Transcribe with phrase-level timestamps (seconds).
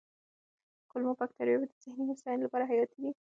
[0.89, 3.11] کولمو بکتریاوې د ذهني هوساینې لپاره حیاتي دي.